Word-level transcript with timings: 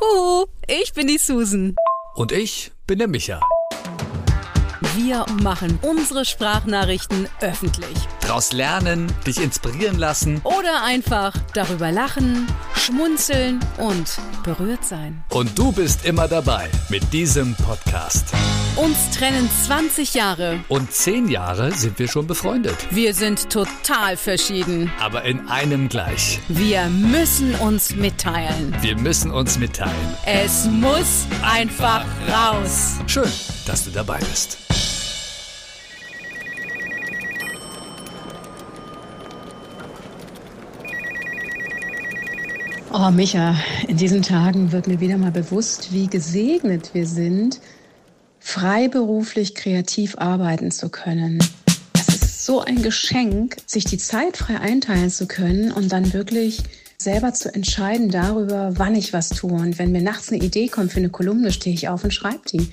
Huhu, 0.00 0.46
ich 0.66 0.92
bin 0.92 1.06
die 1.06 1.18
Susan. 1.18 1.76
Und 2.14 2.32
ich 2.32 2.72
bin 2.86 2.98
der 2.98 3.08
Micha. 3.08 3.40
Wir 4.96 5.24
machen 5.42 5.78
unsere 5.82 6.24
Sprachnachrichten 6.24 7.28
öffentlich. 7.40 7.96
Daraus 8.20 8.52
lernen, 8.52 9.12
dich 9.26 9.38
inspirieren 9.40 9.98
lassen. 9.98 10.40
Oder 10.44 10.82
einfach 10.84 11.32
darüber 11.52 11.90
lachen, 11.90 12.46
schmunzeln 12.76 13.60
und 13.78 14.18
berührt 14.44 14.84
sein. 14.84 15.24
Und 15.30 15.58
du 15.58 15.72
bist 15.72 16.04
immer 16.04 16.28
dabei 16.28 16.70
mit 16.88 17.12
diesem 17.12 17.54
Podcast. 17.56 18.32
Uns 18.76 19.10
trennen 19.16 19.48
20 19.66 20.14
Jahre. 20.14 20.58
Und 20.68 20.90
10 20.90 21.28
Jahre 21.28 21.70
sind 21.70 21.96
wir 22.00 22.08
schon 22.08 22.26
befreundet. 22.26 22.74
Wir 22.90 23.14
sind 23.14 23.48
total 23.48 24.16
verschieden. 24.16 24.90
Aber 25.00 25.22
in 25.22 25.46
einem 25.46 25.88
gleich. 25.88 26.40
Wir 26.48 26.86
müssen 26.88 27.54
uns 27.54 27.94
mitteilen. 27.94 28.74
Wir 28.80 28.98
müssen 28.98 29.30
uns 29.30 29.60
mitteilen. 29.60 29.94
Es 30.26 30.66
muss 30.66 31.24
einfach 31.44 32.04
raus. 32.28 32.94
Schön, 33.06 33.30
dass 33.64 33.84
du 33.84 33.90
dabei 33.90 34.18
bist. 34.18 34.58
Oh, 42.92 43.10
Micha, 43.12 43.56
in 43.86 43.96
diesen 43.96 44.22
Tagen 44.22 44.72
wird 44.72 44.88
mir 44.88 44.98
wieder 44.98 45.18
mal 45.18 45.30
bewusst, 45.30 45.92
wie 45.92 46.08
gesegnet 46.08 46.90
wir 46.92 47.06
sind, 47.06 47.60
freiberuflich 48.44 49.54
kreativ 49.54 50.18
arbeiten 50.18 50.70
zu 50.70 50.90
können. 50.90 51.38
Das 51.94 52.08
ist 52.08 52.44
so 52.44 52.60
ein 52.60 52.82
Geschenk, 52.82 53.56
sich 53.66 53.84
die 53.84 53.96
Zeit 53.96 54.36
frei 54.36 54.60
einteilen 54.60 55.10
zu 55.10 55.26
können 55.26 55.72
und 55.72 55.90
dann 55.90 56.12
wirklich 56.12 56.62
selber 56.98 57.32
zu 57.32 57.52
entscheiden 57.52 58.10
darüber, 58.10 58.74
wann 58.76 58.94
ich 58.94 59.14
was 59.14 59.30
tue. 59.30 59.54
Und 59.54 59.78
wenn 59.78 59.92
mir 59.92 60.02
nachts 60.02 60.30
eine 60.30 60.42
Idee 60.42 60.68
kommt 60.68 60.92
für 60.92 60.98
eine 60.98 61.08
Kolumne, 61.08 61.52
stehe 61.52 61.74
ich 61.74 61.88
auf 61.88 62.04
und 62.04 62.12
schreibe 62.12 62.42
die. 62.52 62.70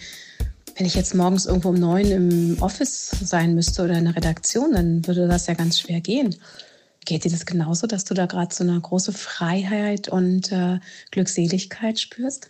Wenn 0.76 0.86
ich 0.86 0.94
jetzt 0.94 1.16
morgens 1.16 1.46
irgendwo 1.46 1.70
um 1.70 1.80
neun 1.80 2.12
im 2.12 2.58
Office 2.62 3.10
sein 3.24 3.56
müsste 3.56 3.84
oder 3.84 3.98
in 3.98 4.06
der 4.06 4.16
Redaktion, 4.18 4.74
dann 4.74 5.08
würde 5.08 5.30
das 5.30 5.48
ja 5.48 5.54
ganz 5.54 5.80
schwer 5.80 6.02
gehen. 6.02 6.36
Geht 7.06 7.24
dir 7.24 7.32
das 7.32 7.46
genauso, 7.46 7.88
dass 7.88 8.04
du 8.04 8.14
da 8.14 8.26
gerade 8.26 8.54
so 8.54 8.66
eine 8.66 8.80
große 8.80 9.14
Freiheit 9.14 10.10
und 10.10 10.52
äh, 10.52 10.80
Glückseligkeit 11.12 11.98
spürst? 11.98 12.50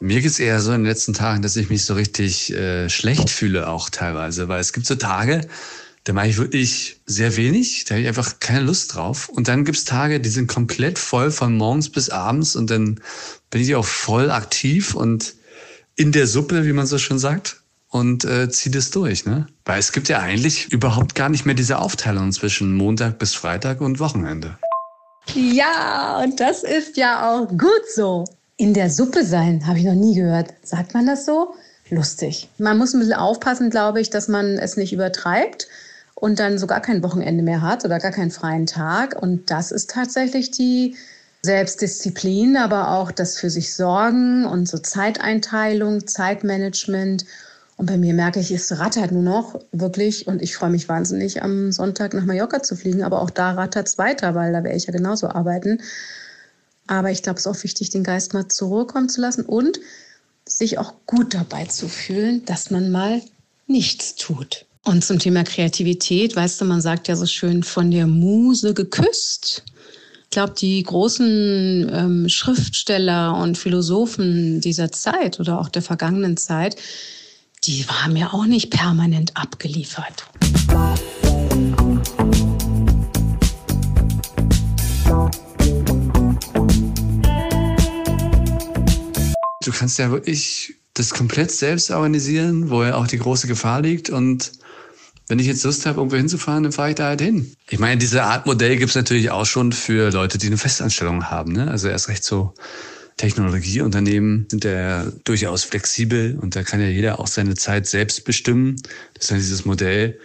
Mir 0.00 0.20
geht's 0.20 0.38
eher 0.38 0.60
so 0.60 0.72
in 0.72 0.82
den 0.82 0.86
letzten 0.86 1.14
Tagen, 1.14 1.42
dass 1.42 1.56
ich 1.56 1.70
mich 1.70 1.84
so 1.84 1.94
richtig 1.94 2.52
äh, 2.52 2.88
schlecht 2.90 3.30
fühle, 3.30 3.68
auch 3.68 3.90
teilweise. 3.90 4.48
Weil 4.48 4.60
es 4.60 4.72
gibt 4.72 4.86
so 4.86 4.96
Tage, 4.96 5.46
da 6.04 6.12
mache 6.12 6.28
ich 6.28 6.36
wirklich 6.36 7.00
sehr 7.06 7.36
wenig, 7.36 7.84
da 7.84 7.94
habe 7.94 8.02
ich 8.02 8.08
einfach 8.08 8.38
keine 8.38 8.60
Lust 8.60 8.94
drauf. 8.94 9.28
Und 9.28 9.48
dann 9.48 9.64
gibt's 9.64 9.84
Tage, 9.84 10.20
die 10.20 10.28
sind 10.28 10.46
komplett 10.46 10.98
voll 10.98 11.30
von 11.30 11.56
morgens 11.56 11.88
bis 11.88 12.10
abends 12.10 12.56
und 12.56 12.70
dann 12.70 13.00
bin 13.50 13.62
ich 13.62 13.74
auch 13.74 13.86
voll 13.86 14.30
aktiv 14.30 14.94
und 14.94 15.34
in 15.96 16.12
der 16.12 16.26
Suppe, 16.26 16.66
wie 16.66 16.72
man 16.72 16.86
so 16.86 16.98
schön 16.98 17.18
sagt, 17.18 17.62
und 17.88 18.24
äh, 18.24 18.50
ziehe 18.50 18.74
das 18.74 18.90
durch. 18.90 19.24
Ne? 19.24 19.46
Weil 19.64 19.78
es 19.78 19.92
gibt 19.92 20.08
ja 20.08 20.18
eigentlich 20.18 20.72
überhaupt 20.72 21.14
gar 21.14 21.28
nicht 21.28 21.46
mehr 21.46 21.54
diese 21.54 21.78
Aufteilung 21.78 22.32
zwischen 22.32 22.74
Montag 22.74 23.18
bis 23.18 23.34
Freitag 23.34 23.80
und 23.80 24.00
Wochenende. 24.00 24.58
Ja, 25.32 26.20
und 26.22 26.38
das 26.40 26.64
ist 26.64 26.96
ja 26.96 27.30
auch 27.30 27.48
gut 27.48 27.84
so. 27.94 28.24
In 28.56 28.72
der 28.72 28.88
Suppe 28.88 29.24
sein, 29.24 29.66
habe 29.66 29.78
ich 29.78 29.84
noch 29.84 29.94
nie 29.94 30.14
gehört. 30.14 30.54
Sagt 30.62 30.94
man 30.94 31.06
das 31.06 31.26
so? 31.26 31.54
Lustig. 31.90 32.48
Man 32.58 32.78
muss 32.78 32.94
ein 32.94 33.00
bisschen 33.00 33.14
aufpassen, 33.14 33.68
glaube 33.68 34.00
ich, 34.00 34.10
dass 34.10 34.28
man 34.28 34.58
es 34.58 34.76
nicht 34.76 34.92
übertreibt 34.92 35.66
und 36.14 36.38
dann 36.38 36.58
so 36.58 36.66
gar 36.68 36.80
kein 36.80 37.02
Wochenende 37.02 37.42
mehr 37.42 37.62
hat 37.62 37.84
oder 37.84 37.98
gar 37.98 38.12
keinen 38.12 38.30
freien 38.30 38.66
Tag. 38.66 39.20
Und 39.20 39.50
das 39.50 39.72
ist 39.72 39.90
tatsächlich 39.90 40.52
die 40.52 40.96
Selbstdisziplin, 41.42 42.56
aber 42.56 42.92
auch 42.92 43.10
das 43.10 43.36
für 43.36 43.50
sich 43.50 43.74
sorgen 43.74 44.46
und 44.46 44.68
so 44.68 44.78
Zeiteinteilung, 44.78 46.06
Zeitmanagement. 46.06 47.26
Und 47.76 47.86
bei 47.86 47.98
mir 47.98 48.14
merke 48.14 48.38
ich, 48.38 48.52
es 48.52 48.78
rattert 48.78 49.10
nur 49.10 49.22
noch 49.22 49.60
wirklich 49.72 50.28
und 50.28 50.40
ich 50.40 50.54
freue 50.54 50.70
mich 50.70 50.88
wahnsinnig, 50.88 51.42
am 51.42 51.72
Sonntag 51.72 52.14
nach 52.14 52.24
Mallorca 52.24 52.62
zu 52.62 52.76
fliegen. 52.76 53.02
Aber 53.02 53.20
auch 53.20 53.30
da 53.30 53.50
rattert 53.50 53.88
es 53.88 53.98
weiter, 53.98 54.36
weil 54.36 54.52
da 54.52 54.62
werde 54.62 54.76
ich 54.76 54.86
ja 54.86 54.92
genauso 54.92 55.28
arbeiten. 55.28 55.80
Aber 56.86 57.10
ich 57.10 57.22
glaube, 57.22 57.38
es 57.38 57.46
ist 57.46 57.52
auch 57.52 57.62
wichtig, 57.62 57.90
den 57.90 58.04
Geist 58.04 58.34
mal 58.34 58.48
zur 58.48 58.68
Ruhe 58.68 58.86
kommen 58.86 59.08
zu 59.08 59.20
lassen 59.20 59.44
und 59.44 59.80
sich 60.46 60.78
auch 60.78 60.94
gut 61.06 61.34
dabei 61.34 61.64
zu 61.64 61.88
fühlen, 61.88 62.44
dass 62.44 62.70
man 62.70 62.90
mal 62.90 63.22
nichts 63.66 64.14
tut. 64.16 64.66
Und 64.84 65.02
zum 65.02 65.18
Thema 65.18 65.44
Kreativität, 65.44 66.36
weißt 66.36 66.60
du, 66.60 66.66
man 66.66 66.82
sagt 66.82 67.08
ja 67.08 67.16
so 67.16 67.24
schön 67.24 67.62
von 67.62 67.90
der 67.90 68.06
Muse 68.06 68.74
geküsst. 68.74 69.64
Ich 70.24 70.30
glaube, 70.30 70.54
die 70.58 70.82
großen 70.82 71.90
ähm, 71.90 72.28
Schriftsteller 72.28 73.36
und 73.38 73.56
Philosophen 73.56 74.60
dieser 74.60 74.92
Zeit 74.92 75.40
oder 75.40 75.58
auch 75.58 75.70
der 75.70 75.80
vergangenen 75.80 76.36
Zeit, 76.36 76.76
die 77.64 77.88
waren 77.88 78.14
ja 78.16 78.32
auch 78.32 78.44
nicht 78.44 78.70
permanent 78.70 79.34
abgeliefert. 79.36 80.26
Kannst 89.74 89.98
ja 89.98 90.10
wirklich 90.10 90.74
das 90.94 91.10
komplett 91.10 91.50
selbst 91.50 91.90
organisieren, 91.90 92.70
wo 92.70 92.82
ja 92.82 92.94
auch 92.94 93.06
die 93.06 93.18
große 93.18 93.46
Gefahr 93.46 93.82
liegt 93.82 94.10
und 94.10 94.52
wenn 95.26 95.38
ich 95.38 95.46
jetzt 95.46 95.64
Lust 95.64 95.86
habe, 95.86 96.00
irgendwo 96.00 96.16
hinzufahren, 96.16 96.64
dann 96.64 96.72
fahre 96.72 96.90
ich 96.90 96.96
da 96.96 97.06
halt 97.06 97.20
hin. 97.20 97.56
Ich 97.70 97.78
meine, 97.78 97.96
diese 97.96 98.24
Art 98.24 98.46
Modell 98.46 98.76
gibt 98.76 98.90
es 98.90 98.96
natürlich 98.96 99.30
auch 99.30 99.46
schon 99.46 99.72
für 99.72 100.10
Leute, 100.10 100.36
die 100.36 100.48
eine 100.48 100.58
Festanstellung 100.58 101.30
haben. 101.30 101.52
Ne? 101.52 101.70
Also 101.70 101.88
erst 101.88 102.08
recht 102.08 102.24
so 102.24 102.52
Technologieunternehmen 103.16 104.46
sind 104.50 104.64
ja 104.64 105.06
durchaus 105.24 105.64
flexibel 105.64 106.38
und 106.40 106.56
da 106.56 106.62
kann 106.62 106.80
ja 106.80 106.88
jeder 106.88 107.20
auch 107.20 107.26
seine 107.26 107.54
Zeit 107.54 107.86
selbst 107.86 108.24
bestimmen. 108.24 108.76
Das 109.14 109.24
ist 109.24 109.30
dann 109.30 109.38
dieses 109.38 109.64
Modell, 109.64 110.18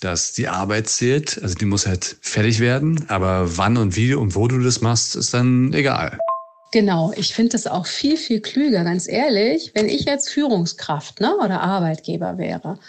dass 0.00 0.34
die 0.34 0.48
Arbeit 0.48 0.88
zählt. 0.88 1.42
Also 1.42 1.54
die 1.54 1.64
muss 1.64 1.86
halt 1.86 2.16
fertig 2.20 2.60
werden. 2.60 3.06
Aber 3.08 3.56
wann 3.56 3.76
und 3.76 3.96
wie 3.96 4.14
und 4.14 4.34
wo 4.34 4.46
du 4.46 4.60
das 4.60 4.80
machst, 4.82 5.16
ist 5.16 5.34
dann 5.34 5.72
egal. 5.72 6.18
Genau, 6.74 7.12
ich 7.14 7.32
finde 7.34 7.50
das 7.50 7.68
auch 7.68 7.86
viel, 7.86 8.16
viel 8.16 8.40
klüger, 8.40 8.82
ganz 8.82 9.06
ehrlich. 9.06 9.70
Wenn 9.74 9.88
ich 9.88 10.06
jetzt 10.06 10.28
Führungskraft 10.28 11.20
ne, 11.20 11.36
oder 11.36 11.60
Arbeitgeber 11.60 12.36
wäre, 12.36 12.80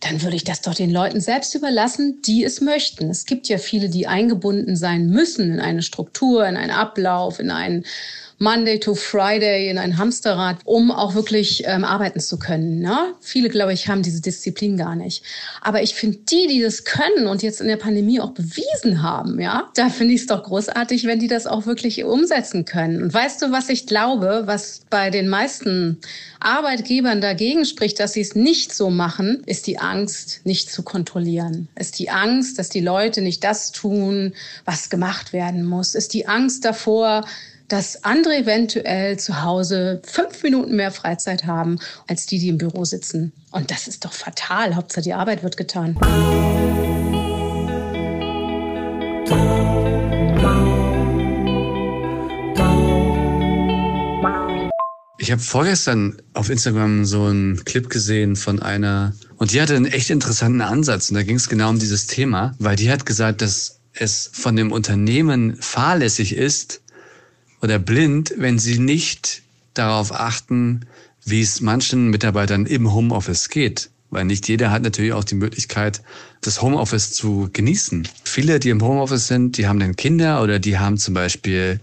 dann 0.00 0.22
würde 0.22 0.36
ich 0.36 0.44
das 0.44 0.62
doch 0.62 0.72
den 0.72 0.90
Leuten 0.90 1.20
selbst 1.20 1.54
überlassen, 1.54 2.22
die 2.24 2.44
es 2.44 2.62
möchten. 2.62 3.10
Es 3.10 3.26
gibt 3.26 3.48
ja 3.48 3.58
viele, 3.58 3.90
die 3.90 4.06
eingebunden 4.06 4.74
sein 4.74 5.10
müssen 5.10 5.52
in 5.52 5.60
eine 5.60 5.82
Struktur, 5.82 6.48
in 6.48 6.56
einen 6.56 6.70
Ablauf, 6.70 7.38
in 7.38 7.50
einen 7.50 7.84
Monday 8.38 8.78
to 8.78 8.94
Friday 8.94 9.70
in 9.70 9.78
ein 9.78 9.96
Hamsterrad, 9.96 10.58
um 10.64 10.90
auch 10.90 11.14
wirklich 11.14 11.62
ähm, 11.66 11.84
arbeiten 11.84 12.20
zu 12.20 12.38
können. 12.38 12.80
Ne? 12.80 13.14
Viele, 13.20 13.48
glaube 13.48 13.72
ich, 13.72 13.88
haben 13.88 14.02
diese 14.02 14.20
Disziplin 14.20 14.76
gar 14.76 14.94
nicht. 14.94 15.22
Aber 15.62 15.82
ich 15.82 15.94
finde, 15.94 16.18
die, 16.18 16.46
die 16.46 16.60
das 16.60 16.84
können 16.84 17.26
und 17.26 17.42
jetzt 17.42 17.60
in 17.60 17.68
der 17.68 17.76
Pandemie 17.76 18.20
auch 18.20 18.32
bewiesen 18.32 19.02
haben, 19.02 19.40
ja, 19.40 19.70
da 19.74 19.88
finde 19.88 20.14
ich 20.14 20.22
es 20.22 20.26
doch 20.26 20.42
großartig, 20.42 21.06
wenn 21.06 21.18
die 21.18 21.28
das 21.28 21.46
auch 21.46 21.66
wirklich 21.66 22.04
umsetzen 22.04 22.66
können. 22.66 23.02
Und 23.02 23.14
weißt 23.14 23.40
du, 23.40 23.52
was 23.52 23.70
ich 23.70 23.86
glaube, 23.86 24.42
was 24.44 24.82
bei 24.90 25.08
den 25.10 25.28
meisten 25.28 25.98
Arbeitgebern 26.40 27.20
dagegen 27.20 27.64
spricht, 27.64 27.98
dass 28.00 28.12
sie 28.12 28.20
es 28.20 28.34
nicht 28.34 28.74
so 28.74 28.90
machen, 28.90 29.42
ist 29.46 29.66
die 29.66 29.78
Angst, 29.78 30.42
nicht 30.44 30.70
zu 30.70 30.82
kontrollieren. 30.82 31.68
Ist 31.78 31.98
die 31.98 32.10
Angst, 32.10 32.58
dass 32.58 32.68
die 32.68 32.80
Leute 32.80 33.22
nicht 33.22 33.42
das 33.44 33.72
tun, 33.72 34.34
was 34.66 34.90
gemacht 34.90 35.32
werden 35.32 35.64
muss. 35.64 35.94
Ist 35.94 36.12
die 36.12 36.28
Angst 36.28 36.64
davor, 36.64 37.24
dass 37.68 38.04
andere 38.04 38.36
eventuell 38.36 39.18
zu 39.18 39.42
Hause 39.42 40.00
fünf 40.04 40.42
Minuten 40.42 40.76
mehr 40.76 40.92
Freizeit 40.92 41.44
haben 41.44 41.78
als 42.06 42.26
die, 42.26 42.38
die 42.38 42.48
im 42.48 42.58
Büro 42.58 42.84
sitzen. 42.84 43.32
Und 43.50 43.70
das 43.70 43.88
ist 43.88 44.04
doch 44.04 44.12
fatal. 44.12 44.76
Hauptsache 44.76 45.02
die 45.02 45.14
Arbeit 45.14 45.42
wird 45.42 45.56
getan. 45.56 45.96
Ich 55.18 55.32
habe 55.32 55.42
vorgestern 55.42 56.22
auf 56.34 56.50
Instagram 56.50 57.04
so 57.04 57.24
einen 57.24 57.64
Clip 57.64 57.90
gesehen 57.90 58.36
von 58.36 58.62
einer 58.62 59.12
und 59.38 59.52
die 59.52 59.60
hatte 59.60 59.74
einen 59.74 59.86
echt 59.86 60.10
interessanten 60.10 60.60
Ansatz 60.60 61.10
und 61.10 61.16
da 61.16 61.24
ging 61.24 61.34
es 61.34 61.48
genau 61.48 61.70
um 61.70 61.80
dieses 61.80 62.06
Thema, 62.06 62.54
weil 62.60 62.76
die 62.76 62.92
hat 62.92 63.06
gesagt, 63.06 63.42
dass 63.42 63.80
es 63.92 64.30
von 64.32 64.54
dem 64.54 64.70
Unternehmen 64.70 65.56
fahrlässig 65.56 66.36
ist, 66.36 66.82
oder 67.66 67.80
blind, 67.80 68.32
wenn 68.38 68.60
sie 68.60 68.78
nicht 68.78 69.42
darauf 69.74 70.14
achten, 70.14 70.86
wie 71.24 71.40
es 71.40 71.60
manchen 71.60 72.10
Mitarbeitern 72.10 72.64
im 72.64 72.94
Homeoffice 72.94 73.48
geht. 73.48 73.90
Weil 74.10 74.24
nicht 74.24 74.46
jeder 74.46 74.70
hat 74.70 74.82
natürlich 74.82 75.12
auch 75.12 75.24
die 75.24 75.34
Möglichkeit, 75.34 76.00
das 76.42 76.62
Homeoffice 76.62 77.12
zu 77.12 77.50
genießen. 77.52 78.06
Viele, 78.22 78.60
die 78.60 78.70
im 78.70 78.82
Homeoffice 78.82 79.26
sind, 79.26 79.58
die 79.58 79.66
haben 79.66 79.80
dann 79.80 79.96
Kinder 79.96 80.44
oder 80.44 80.60
die 80.60 80.78
haben 80.78 80.96
zum 80.96 81.14
Beispiel 81.14 81.80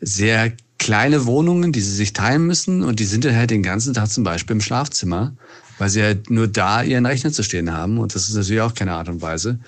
sehr 0.00 0.54
kleine 0.78 1.26
Wohnungen, 1.26 1.70
die 1.70 1.82
sie 1.82 1.94
sich 1.94 2.14
teilen 2.14 2.46
müssen 2.46 2.82
und 2.82 2.98
die 2.98 3.04
sind 3.04 3.26
dann 3.26 3.36
halt 3.36 3.50
den 3.50 3.62
ganzen 3.62 3.92
Tag 3.92 4.10
zum 4.10 4.24
Beispiel 4.24 4.56
im 4.56 4.62
Schlafzimmer 4.62 5.34
weil 5.78 5.88
sie 5.88 6.02
halt 6.02 6.30
nur 6.30 6.48
da 6.48 6.82
ihren 6.82 7.06
Rechner 7.06 7.32
zu 7.32 7.42
stehen 7.42 7.72
haben 7.72 7.98
und 7.98 8.14
das 8.14 8.28
ist 8.28 8.34
natürlich 8.34 8.62
auch 8.62 8.74
keine 8.74 8.92
Art 8.92 9.08
und 9.08 9.22
Weise. 9.22 9.58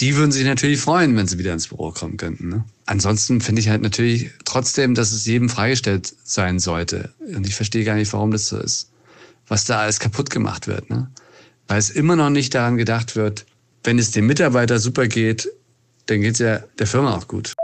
Die 0.00 0.14
würden 0.16 0.30
sich 0.30 0.44
natürlich 0.44 0.80
freuen, 0.80 1.16
wenn 1.16 1.26
sie 1.26 1.38
wieder 1.38 1.54
ins 1.54 1.68
Büro 1.68 1.90
kommen 1.90 2.18
könnten. 2.18 2.48
Ne? 2.48 2.64
Ansonsten 2.84 3.40
finde 3.40 3.60
ich 3.60 3.70
halt 3.70 3.80
natürlich 3.80 4.30
trotzdem, 4.44 4.94
dass 4.94 5.12
es 5.12 5.24
jedem 5.24 5.48
freigestellt 5.48 6.14
sein 6.22 6.58
sollte. 6.58 7.14
Und 7.18 7.46
ich 7.46 7.54
verstehe 7.54 7.84
gar 7.84 7.94
nicht, 7.94 8.12
warum 8.12 8.30
das 8.30 8.46
so 8.46 8.58
ist. 8.58 8.90
Was 9.48 9.64
da 9.64 9.80
alles 9.80 9.98
kaputt 9.98 10.28
gemacht 10.28 10.66
wird. 10.66 10.90
Ne? 10.90 11.10
Weil 11.66 11.78
es 11.78 11.90
immer 11.90 12.14
noch 12.14 12.30
nicht 12.30 12.54
daran 12.54 12.76
gedacht 12.76 13.16
wird, 13.16 13.46
wenn 13.84 13.98
es 13.98 14.10
dem 14.10 14.26
Mitarbeiter 14.26 14.78
super 14.78 15.06
geht, 15.06 15.48
dann 16.06 16.20
geht 16.20 16.34
es 16.34 16.38
ja 16.40 16.58
der 16.78 16.86
Firma 16.86 17.14
auch 17.14 17.26
gut. 17.26 17.54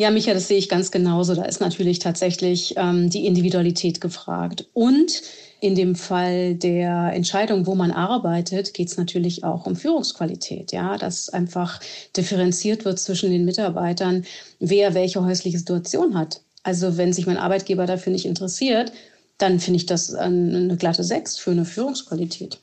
Ja, 0.00 0.12
Micha, 0.12 0.32
das 0.32 0.46
sehe 0.46 0.58
ich 0.58 0.68
ganz 0.68 0.92
genauso. 0.92 1.34
Da 1.34 1.42
ist 1.42 1.60
natürlich 1.60 1.98
tatsächlich 1.98 2.74
ähm, 2.76 3.10
die 3.10 3.26
Individualität 3.26 4.00
gefragt. 4.00 4.68
Und 4.72 5.22
in 5.60 5.74
dem 5.74 5.96
Fall 5.96 6.54
der 6.54 7.12
Entscheidung, 7.12 7.66
wo 7.66 7.74
man 7.74 7.90
arbeitet, 7.90 8.74
geht 8.74 8.86
es 8.86 8.96
natürlich 8.96 9.42
auch 9.42 9.66
um 9.66 9.74
Führungsqualität. 9.74 10.70
Ja, 10.70 10.96
dass 10.98 11.30
einfach 11.30 11.80
differenziert 12.16 12.84
wird 12.84 13.00
zwischen 13.00 13.32
den 13.32 13.44
Mitarbeitern, 13.44 14.24
wer 14.60 14.94
welche 14.94 15.24
häusliche 15.24 15.58
Situation 15.58 16.16
hat. 16.16 16.42
Also 16.62 16.96
wenn 16.96 17.12
sich 17.12 17.26
mein 17.26 17.36
Arbeitgeber 17.36 17.86
dafür 17.86 18.12
nicht 18.12 18.26
interessiert, 18.26 18.92
dann 19.36 19.58
finde 19.58 19.78
ich 19.78 19.86
das 19.86 20.14
eine 20.14 20.76
glatte 20.76 21.02
Sechs 21.02 21.38
für 21.38 21.50
eine 21.50 21.64
Führungsqualität. 21.64 22.58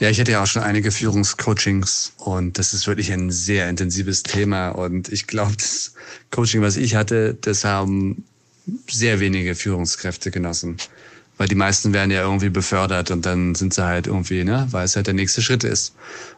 Ja, 0.00 0.08
ich 0.08 0.18
hatte 0.18 0.32
ja 0.32 0.42
auch 0.42 0.46
schon 0.46 0.62
einige 0.62 0.92
Führungscoachings 0.92 2.14
und 2.16 2.58
das 2.58 2.72
ist 2.72 2.86
wirklich 2.86 3.12
ein 3.12 3.30
sehr 3.30 3.68
intensives 3.68 4.22
Thema. 4.22 4.70
Und 4.70 5.12
ich 5.12 5.26
glaube, 5.26 5.52
das 5.58 5.92
Coaching, 6.30 6.62
was 6.62 6.78
ich 6.78 6.94
hatte, 6.94 7.36
das 7.38 7.64
haben 7.64 8.24
sehr 8.88 9.20
wenige 9.20 9.54
Führungskräfte 9.54 10.30
genossen. 10.30 10.78
Weil 11.36 11.48
die 11.48 11.54
meisten 11.54 11.92
werden 11.92 12.10
ja 12.10 12.22
irgendwie 12.22 12.48
befördert 12.48 13.10
und 13.10 13.26
dann 13.26 13.54
sind 13.54 13.74
sie 13.74 13.84
halt 13.84 14.06
irgendwie, 14.06 14.42
ne, 14.42 14.66
weil 14.70 14.86
es 14.86 14.96
halt 14.96 15.06
der 15.06 15.14
nächste 15.14 15.42
Schritt 15.42 15.64
ist. 15.64 15.94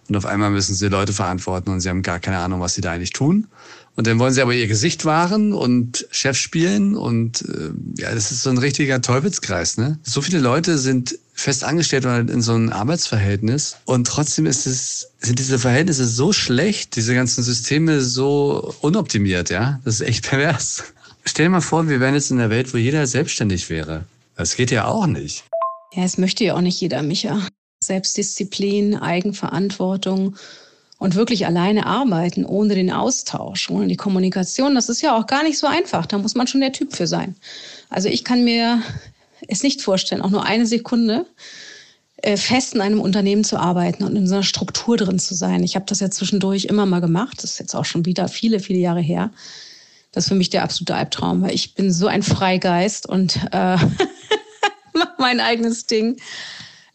Und 0.09 0.17
auf 0.17 0.27
einmal 0.27 0.51
müssen 0.51 0.75
sie 0.75 0.89
Leute 0.89 1.13
verantworten 1.13 1.71
und 1.71 1.81
sie 1.81 1.89
haben 1.89 2.03
gar 2.03 2.19
keine 2.19 2.39
Ahnung, 2.39 2.61
was 2.61 2.75
sie 2.75 2.81
da 2.81 2.91
eigentlich 2.91 3.13
tun. 3.13 3.47
Und 3.95 4.07
dann 4.09 4.19
wollen 4.19 4.33
sie 4.33 4.43
aber 4.43 4.55
ihr 4.55 4.67
Gesicht 4.67 5.05
wahren 5.05 5.53
und 5.53 6.07
Chef 6.11 6.37
spielen 6.37 6.97
und 6.97 7.43
äh, 7.43 7.71
ja, 8.01 8.13
das 8.13 8.33
ist 8.33 8.43
so 8.43 8.51
ein 8.51 8.59
richtiger 8.59 9.03
Teufelskreis, 9.03 9.77
ne? 9.77 9.99
So 10.03 10.23
viele 10.23 10.39
Leute 10.39 10.79
sind 10.79 11.19
fest 11.33 11.65
angestellt 11.65 12.05
oder 12.05 12.21
in 12.21 12.43
so 12.43 12.53
einem 12.53 12.73
Arbeitsverhältnis 12.73 13.77
und 13.85 14.07
trotzdem 14.07 14.47
ist 14.47 14.67
es, 14.67 15.13
sind 15.21 15.39
diese 15.39 15.59
Verhältnisse 15.59 16.07
so 16.07 16.33
schlecht, 16.33 16.95
diese 16.97 17.15
ganzen 17.15 17.43
Systeme 17.43 18.01
so 18.01 18.75
unoptimiert, 18.81 19.51
ja? 19.51 19.81
Das 19.85 19.95
ist 19.95 20.07
echt 20.07 20.25
pervers. 20.29 20.85
Stell 21.25 21.47
dir 21.47 21.51
mal 21.51 21.61
vor, 21.61 21.89
wir 21.89 22.01
wären 22.01 22.15
jetzt 22.15 22.31
in 22.31 22.39
einer 22.39 22.51
Welt, 22.51 22.75
wo 22.75 22.79
jeder 22.79 23.07
selbstständig 23.07 23.71
wäre. 23.71 24.05
Das 24.37 24.57
geht 24.57 24.71
ja 24.71 24.87
auch 24.87 25.07
nicht. 25.07 25.45
Ja, 25.93 26.05
es 26.05 26.19
möchte 26.19 26.45
ja 26.45 26.55
auch 26.55 26.61
nicht 26.61 26.81
jeder, 26.81 27.03
Micha. 27.03 27.47
Selbstdisziplin, 27.83 28.97
Eigenverantwortung 28.97 30.37
und 30.99 31.17
wirklich 31.17 31.47
alleine 31.47 31.87
arbeiten, 31.87 32.45
ohne 32.45 32.75
den 32.75 32.93
Austausch, 32.93 33.69
ohne 33.71 33.89
die 33.89 33.97
Kommunikation, 33.97 34.75
das 34.75 34.89
ist 34.89 35.03
ja 35.03 35.17
auch 35.17 35.27
gar 35.27 35.43
nicht 35.43 35.59
so 35.59 35.67
einfach. 35.67 36.07
Da 36.07 36.19
muss 36.19 36.35
man 36.35 36.47
schon 36.47 36.61
der 36.61 36.73
Typ 36.73 36.95
für 36.95 37.07
sein. 37.07 37.35
Also 37.91 38.09
ich 38.09 38.25
kann 38.25 38.45
mir 38.45 38.81
es 39.49 39.63
nicht 39.63 39.83
vorstellen, 39.83 40.23
auch 40.23 40.31
nur 40.31 40.45
eine 40.45 40.67
Sekunde 40.67 41.27
äh, 42.19 42.37
fest 42.37 42.75
in 42.75 42.81
einem 42.81 43.01
Unternehmen 43.01 43.45
zu 43.45 43.59
arbeiten 43.59 44.05
und 44.05 44.17
in 44.17 44.27
so 44.27 44.35
einer 44.35 44.45
Struktur 44.45 44.97
drin 44.97 45.19
zu 45.19 45.35
sein. 45.35 45.63
Ich 45.63 45.75
habe 45.75 45.87
das 45.87 46.01
ja 46.01 46.11
zwischendurch 46.11 46.67
immer 46.67 46.87
mal 46.87 47.01
gemacht. 47.01 47.39
Das 47.39 47.53
ist 47.53 47.59
jetzt 47.59 47.75
auch 47.75 47.85
schon 47.85 48.07
wieder 48.07 48.29
viele, 48.29 48.61
viele 48.61 48.79
Jahre 48.79 49.01
her. 49.01 49.31
Das 50.13 50.25
ist 50.25 50.29
für 50.29 50.35
mich 50.35 50.51
der 50.51 50.63
absolute 50.63 50.95
Albtraum, 50.95 51.43
weil 51.43 51.55
ich 51.55 51.75
bin 51.75 51.93
so 51.93 52.07
ein 52.07 52.23
Freigeist 52.23 53.09
und 53.09 53.37
äh, 53.51 53.77
mache 54.95 55.15
mein 55.19 55.41
eigenes 55.41 55.87
Ding 55.87 56.17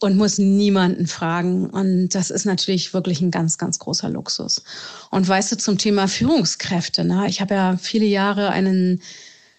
und 0.00 0.16
muss 0.16 0.38
niemanden 0.38 1.06
fragen. 1.06 1.68
Und 1.68 2.10
das 2.10 2.30
ist 2.30 2.46
natürlich 2.46 2.94
wirklich 2.94 3.20
ein 3.20 3.30
ganz, 3.30 3.58
ganz 3.58 3.78
großer 3.78 4.08
Luxus. 4.08 4.62
Und 5.10 5.26
weißt 5.26 5.52
du, 5.52 5.58
zum 5.58 5.78
Thema 5.78 6.08
Führungskräfte, 6.08 7.04
ne? 7.04 7.26
ich 7.28 7.40
habe 7.40 7.54
ja 7.54 7.76
viele 7.76 8.06
Jahre 8.06 8.50
einen 8.50 9.02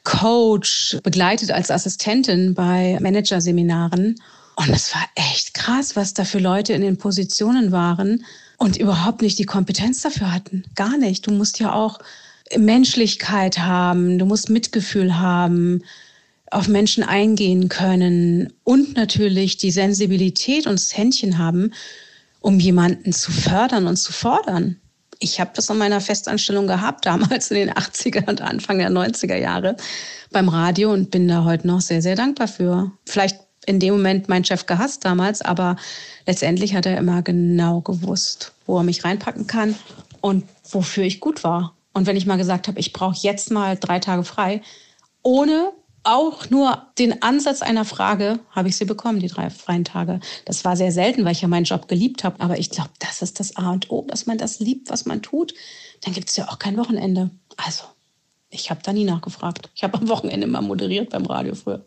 Coach 0.09 0.97
begleitet 1.03 1.51
als 1.51 1.69
Assistentin 1.69 2.55
bei 2.55 2.97
Managerseminaren. 2.99 4.19
Und 4.55 4.69
es 4.69 4.93
war 4.95 5.05
echt 5.13 5.53
krass, 5.53 5.95
was 5.95 6.15
da 6.15 6.25
für 6.25 6.39
Leute 6.39 6.73
in 6.73 6.81
den 6.81 6.97
Positionen 6.97 7.71
waren 7.71 8.25
und 8.57 8.75
überhaupt 8.75 9.21
nicht 9.21 9.37
die 9.37 9.45
Kompetenz 9.45 10.01
dafür 10.01 10.33
hatten. 10.33 10.63
Gar 10.73 10.97
nicht. 10.97 11.27
Du 11.27 11.31
musst 11.31 11.59
ja 11.59 11.73
auch 11.73 11.99
Menschlichkeit 12.57 13.59
haben, 13.59 14.17
du 14.17 14.25
musst 14.25 14.49
Mitgefühl 14.49 15.19
haben, 15.19 15.83
auf 16.49 16.67
Menschen 16.67 17.03
eingehen 17.03 17.69
können 17.69 18.51
und 18.63 18.95
natürlich 18.97 19.57
die 19.57 19.69
Sensibilität 19.69 20.65
und 20.65 20.73
das 20.73 20.97
Händchen 20.97 21.37
haben, 21.37 21.71
um 22.39 22.59
jemanden 22.59 23.13
zu 23.13 23.31
fördern 23.31 23.85
und 23.85 23.97
zu 23.97 24.11
fordern. 24.11 24.77
Ich 25.19 25.39
habe 25.39 25.51
das 25.53 25.69
in 25.69 25.77
meiner 25.77 25.99
Festanstellung 25.99 26.65
gehabt, 26.65 27.05
damals 27.05 27.51
in 27.51 27.57
den 27.57 27.71
80er 27.71 28.27
und 28.29 28.41
Anfang 28.41 28.79
der 28.79 28.89
90er 28.89 29.35
Jahre 29.35 29.75
beim 30.31 30.47
Radio 30.47 30.93
und 30.93 31.11
bin 31.11 31.27
da 31.27 31.43
heute 31.43 31.67
noch 31.67 31.81
sehr, 31.81 32.01
sehr 32.01 32.15
dankbar 32.15 32.47
für. 32.47 32.91
Vielleicht 33.05 33.39
in 33.65 33.79
dem 33.79 33.93
Moment 33.93 34.29
mein 34.29 34.45
Chef 34.45 34.65
gehasst 34.65 35.03
damals, 35.03 35.41
aber 35.41 35.75
letztendlich 36.25 36.73
hat 36.73 36.85
er 36.85 36.97
immer 36.97 37.21
genau 37.21 37.81
gewusst, 37.81 38.53
wo 38.65 38.77
er 38.77 38.83
mich 38.83 39.03
reinpacken 39.03 39.45
kann 39.45 39.75
und 40.21 40.45
wofür 40.69 41.03
ich 41.03 41.19
gut 41.19 41.43
war. 41.43 41.75
Und 41.93 42.07
wenn 42.07 42.15
ich 42.15 42.25
mal 42.25 42.37
gesagt 42.37 42.67
habe, 42.67 42.79
ich 42.79 42.93
brauche 42.93 43.17
jetzt 43.19 43.51
mal 43.51 43.77
drei 43.77 43.99
Tage 43.99 44.23
frei, 44.23 44.61
ohne 45.21 45.71
auch 46.03 46.49
nur 46.49 46.87
den 46.97 47.21
Ansatz 47.21 47.61
einer 47.61 47.85
Frage, 47.85 48.39
habe 48.51 48.69
ich 48.69 48.77
sie 48.77 48.85
bekommen, 48.85 49.19
die 49.19 49.27
drei 49.27 49.49
freien 49.49 49.83
Tage. 49.83 50.19
Das 50.45 50.65
war 50.65 50.75
sehr 50.75 50.91
selten, 50.91 51.25
weil 51.25 51.33
ich 51.33 51.41
ja 51.41 51.47
meinen 51.47 51.65
Job 51.65 51.87
geliebt 51.87 52.23
habe. 52.23 52.39
Aber 52.39 52.57
ich 52.57 52.69
glaube, 52.69 52.91
das 52.99 53.21
ist 53.21 53.39
das 53.39 53.57
A 53.57 53.71
und 53.71 53.91
O, 53.91 54.05
dass 54.07 54.25
man 54.25 54.37
das 54.37 54.59
liebt, 54.59 54.89
was 54.89 55.05
man 55.05 55.21
tut. 55.21 55.53
Dann 56.01 56.13
gibt 56.13 56.29
es 56.29 56.37
ja 56.37 56.47
auch 56.49 56.59
kein 56.59 56.77
Wochenende. 56.77 57.29
Also, 57.57 57.83
ich 58.49 58.69
habe 58.69 58.81
da 58.83 58.93
nie 58.93 59.03
nachgefragt. 59.03 59.69
Ich 59.75 59.83
habe 59.83 59.97
am 59.97 60.07
Wochenende 60.09 60.47
mal 60.47 60.61
moderiert 60.61 61.09
beim 61.09 61.25
Radio 61.25 61.55
früher. 61.55 61.85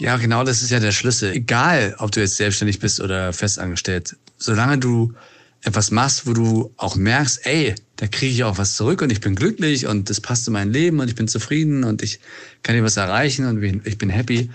Ja, 0.00 0.16
genau, 0.16 0.44
das 0.44 0.62
ist 0.62 0.70
ja 0.70 0.78
der 0.78 0.92
Schlüssel. 0.92 1.32
Egal, 1.32 1.96
ob 1.98 2.12
du 2.12 2.20
jetzt 2.20 2.36
selbstständig 2.36 2.78
bist 2.78 3.00
oder 3.00 3.32
festangestellt, 3.32 4.16
solange 4.36 4.78
du 4.78 5.12
etwas 5.64 5.90
machst, 5.90 6.26
wo 6.26 6.34
du 6.34 6.72
auch 6.76 6.94
merkst, 6.94 7.44
ey, 7.44 7.74
da 7.96 8.06
kriege 8.06 8.32
ich 8.32 8.44
auch 8.44 8.58
was 8.58 8.76
zurück 8.76 9.02
und 9.02 9.10
ich 9.10 9.20
bin 9.20 9.34
glücklich 9.34 9.86
und 9.86 10.08
das 10.08 10.20
passt 10.20 10.46
in 10.46 10.52
mein 10.52 10.72
Leben 10.72 11.00
und 11.00 11.08
ich 11.08 11.16
bin 11.16 11.26
zufrieden 11.26 11.82
und 11.82 12.00
ich 12.02 12.20
kann 12.62 12.76
hier 12.76 12.84
was 12.84 12.96
erreichen 12.96 13.46
und 13.46 13.62
ich 13.84 13.98
bin 13.98 14.08
happy. 14.08 14.50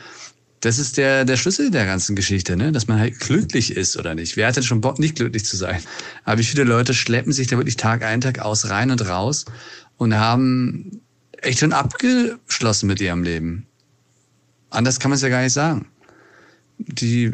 Das 0.62 0.80
ist 0.80 0.96
der, 0.96 1.26
der 1.26 1.36
Schlüssel 1.36 1.72
der 1.72 1.86
ganzen 1.86 2.16
Geschichte, 2.16 2.56
ne? 2.56 2.72
dass 2.72 2.88
man 2.88 2.98
halt 2.98 3.20
glücklich 3.20 3.76
ist 3.76 3.98
oder 3.98 4.16
nicht. 4.16 4.38
Wer 4.38 4.48
hat 4.48 4.56
denn 4.56 4.64
schon 4.64 4.80
Bock, 4.80 4.98
nicht 4.98 5.16
glücklich 5.16 5.44
zu 5.44 5.58
sein? 5.58 5.82
Aber 6.24 6.40
wie 6.40 6.46
viele 6.46 6.64
Leute 6.64 6.94
schleppen 6.94 7.34
sich 7.34 7.48
da 7.48 7.58
wirklich 7.58 7.76
Tag 7.76 8.02
ein, 8.02 8.22
Tag 8.22 8.40
aus, 8.40 8.70
rein 8.70 8.90
und 8.90 9.06
raus 9.06 9.44
und 9.98 10.16
haben 10.16 11.02
echt 11.42 11.60
schon 11.60 11.74
abgeschlossen 11.74 12.88
mit 12.88 13.02
ihrem 13.02 13.24
Leben. 13.24 13.68
Anders 14.74 15.00
kann 15.00 15.10
man 15.10 15.16
es 15.16 15.22
ja 15.22 15.30
gar 15.30 15.44
nicht 15.44 15.54
sagen. 15.54 15.88
Die 16.78 17.32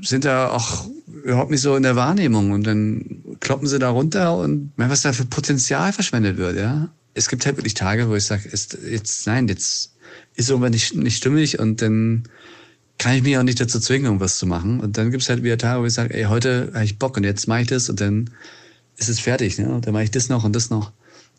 sind 0.00 0.24
da 0.24 0.50
auch 0.50 0.86
überhaupt 1.24 1.50
nicht 1.50 1.62
so 1.62 1.76
in 1.76 1.82
der 1.82 1.96
Wahrnehmung 1.96 2.50
und 2.50 2.64
dann 2.64 3.22
kloppen 3.40 3.66
sie 3.66 3.78
da 3.78 3.90
runter 3.90 4.36
und 4.36 4.72
was 4.76 5.02
da 5.02 5.12
für 5.12 5.24
Potenzial 5.24 5.92
verschwendet 5.92 6.36
wird, 6.36 6.56
ja. 6.56 6.90
Es 7.14 7.28
gibt 7.28 7.46
halt 7.46 7.56
wirklich 7.56 7.74
Tage, 7.74 8.08
wo 8.08 8.14
ich 8.14 8.24
sage, 8.24 8.48
jetzt, 8.50 9.26
nein, 9.26 9.48
jetzt 9.48 9.94
ist 10.34 10.50
irgendwas 10.50 10.72
nicht, 10.72 10.96
nicht 10.96 11.16
stimmig 11.16 11.58
und 11.58 11.80
dann 11.80 12.24
kann 12.98 13.14
ich 13.14 13.22
mich 13.22 13.38
auch 13.38 13.42
nicht 13.42 13.60
dazu 13.60 13.80
zwingen, 13.80 14.06
irgendwas 14.06 14.38
zu 14.38 14.46
machen. 14.46 14.80
Und 14.80 14.98
dann 14.98 15.10
gibt 15.10 15.22
es 15.22 15.28
halt 15.28 15.42
wieder 15.42 15.58
Tage, 15.58 15.80
wo 15.80 15.86
ich 15.86 15.92
sage, 15.92 16.14
ey, 16.14 16.24
heute 16.24 16.70
habe 16.74 16.84
ich 16.84 16.98
Bock 16.98 17.16
und 17.16 17.24
jetzt 17.24 17.46
mache 17.48 17.62
ich 17.62 17.68
das 17.68 17.88
und 17.88 18.00
dann 18.00 18.30
ist 18.96 19.08
es 19.08 19.20
fertig, 19.20 19.58
ne? 19.58 19.68
Und 19.68 19.86
dann 19.86 19.92
mache 19.92 20.04
ich 20.04 20.10
das 20.10 20.28
noch 20.28 20.44
und 20.44 20.54
das 20.54 20.70
noch. 20.70 20.92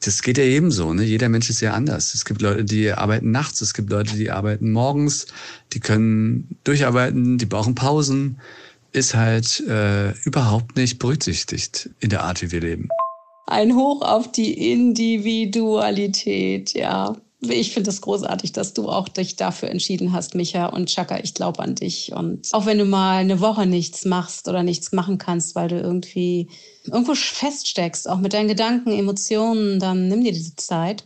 Das 0.04 0.22
geht 0.22 0.38
ja 0.38 0.44
ebenso. 0.44 0.94
Ne? 0.94 1.04
Jeder 1.04 1.30
Mensch 1.30 1.50
ist 1.50 1.62
ja 1.62 1.74
anders. 1.74 2.14
Es 2.14 2.26
gibt 2.26 2.42
Leute, 2.42 2.66
die 2.66 2.92
arbeiten 2.92 3.32
nachts, 3.32 3.62
es 3.62 3.74
gibt 3.74 3.90
Leute, 3.90 4.16
die 4.16 4.30
arbeiten 4.30 4.72
morgens, 4.72 5.28
die 5.74 5.80
können 5.80 6.58
durcharbeiten, 6.64 7.38
die 7.38 7.46
brauchen 7.46 7.76
Pausen. 7.76 8.40
Ist 8.92 9.16
halt 9.16 9.62
äh, 9.68 10.12
überhaupt 10.24 10.76
nicht 10.78 11.00
berücksichtigt 11.00 11.90
in 12.00 12.10
der 12.10 12.24
Art, 12.24 12.42
wie 12.42 12.52
wir 12.52 12.62
leben. 12.62 12.88
Ein 13.48 13.76
Hoch 13.76 14.02
auf 14.02 14.32
die 14.32 14.72
Individualität, 14.72 16.74
ja 16.74 17.16
ich 17.54 17.74
finde 17.74 17.90
es 17.90 17.98
das 17.98 18.02
großartig, 18.02 18.52
dass 18.52 18.74
du 18.74 18.90
auch 18.90 19.08
dich 19.08 19.36
dafür 19.36 19.70
entschieden 19.70 20.14
hast, 20.14 20.36
Micha 20.36 20.68
und 20.68 20.90
Chaka. 20.90 21.20
Ich 21.24 21.34
glaube 21.34 21.62
an 21.62 21.76
dich. 21.76 22.12
Und 22.14 22.50
auch 22.54 22.66
wenn 22.66 22.78
du 22.78 22.86
mal 22.86 23.18
eine 23.18 23.40
Woche 23.40 23.66
nichts 23.66 24.06
machst 24.06 24.48
oder 24.48 24.64
nichts 24.64 24.92
machen 24.92 25.18
kannst, 25.18 25.56
weil 25.56 25.68
du 25.68 25.80
irgendwie 25.80 26.50
irgendwo 26.86 27.16
feststeckst, 27.16 28.10
auch 28.10 28.18
mit 28.18 28.34
deinen 28.34 28.48
Gedanken, 28.48 28.92
Emotionen, 28.92 29.80
dann 29.80 30.08
nimm 30.08 30.24
dir 30.24 30.34
diese 30.34 30.56
Zeit, 30.56 31.06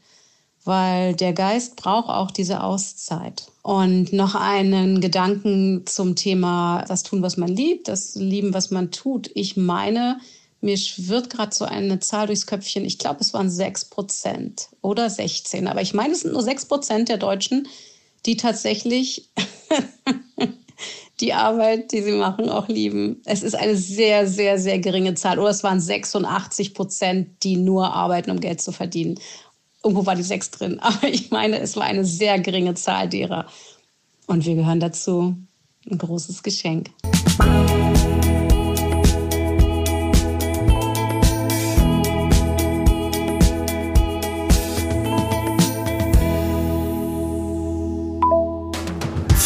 weil 0.65 1.15
der 1.15 1.34
Geist 1.34 1.75
braucht 1.75 2.10
auch 2.10 2.31
diese 2.31 2.63
Auszeit. 2.63 3.48
Und 3.62 4.13
noch 4.13 4.36
einen 4.36 5.01
Gedanken 5.01 5.84
zum 5.86 6.15
Thema 6.15 6.84
das 6.88 7.03
tun, 7.03 7.22
was 7.22 7.38
man 7.38 7.50
liebt, 7.50 7.88
das 7.88 8.15
lieben, 8.15 8.53
was 8.53 8.72
man 8.72 8.91
tut. 8.91 9.29
Ich 9.34 9.58
meine, 9.58 10.19
mir 10.61 10.77
schwirrt 10.77 11.29
gerade 11.29 11.55
so 11.55 11.65
eine 11.65 11.99
Zahl 11.99 12.27
durchs 12.27 12.45
Köpfchen. 12.45 12.85
Ich 12.85 12.97
glaube, 12.97 13.21
es 13.21 13.33
waren 13.33 13.49
6 13.49 13.85
Prozent 13.85 14.69
oder 14.81 15.09
16. 15.09 15.67
Aber 15.67 15.81
ich 15.81 15.93
meine, 15.93 16.13
es 16.13 16.21
sind 16.21 16.33
nur 16.33 16.43
6 16.43 16.65
Prozent 16.65 17.09
der 17.09 17.17
Deutschen, 17.17 17.67
die 18.25 18.35
tatsächlich 18.35 19.29
die 21.19 21.33
Arbeit, 21.33 21.91
die 21.91 22.01
sie 22.01 22.11
machen, 22.11 22.49
auch 22.49 22.67
lieben. 22.67 23.21
Es 23.25 23.43
ist 23.43 23.55
eine 23.55 23.75
sehr, 23.75 24.27
sehr, 24.27 24.59
sehr 24.59 24.79
geringe 24.79 25.13
Zahl. 25.15 25.39
Oder 25.39 25.49
es 25.49 25.63
waren 25.63 25.79
86 25.79 26.73
Prozent, 26.73 27.43
die 27.43 27.55
nur 27.55 27.93
arbeiten, 27.93 28.31
um 28.31 28.39
Geld 28.39 28.61
zu 28.61 28.71
verdienen. 28.71 29.19
Irgendwo 29.83 30.05
war 30.05 30.15
die 30.15 30.23
6 30.23 30.51
drin. 30.51 30.79
Aber 30.81 31.07
ich 31.07 31.31
meine, 31.31 31.59
es 31.59 31.75
war 31.75 31.83
eine 31.83 32.05
sehr 32.05 32.39
geringe 32.39 32.73
Zahl 32.75 33.07
derer. 33.07 33.45
Und 34.27 34.45
wir 34.45 34.55
gehören 34.55 34.79
dazu. 34.79 35.35
Ein 35.89 35.97
großes 35.97 36.43
Geschenk. 36.43 36.91